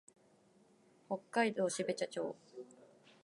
[1.07, 2.35] 北海道標茶町